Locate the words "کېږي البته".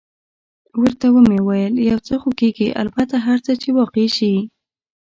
2.39-3.15